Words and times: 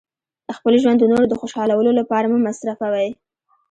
خپل 0.57 0.73
ژوند 0.81 0.97
د 0.99 1.05
نورو 1.11 1.25
د 1.29 1.33
خوشحالولو 1.41 1.91
لپاره 1.99 2.25
مه 2.31 2.39
مصرفوئ. 2.47 3.09